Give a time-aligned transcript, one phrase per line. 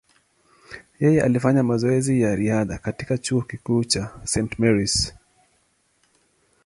[0.99, 4.59] Yeye alifanya mazoezi ya riadha katika chuo kikuu cha St.
[4.59, 5.13] Mary’s.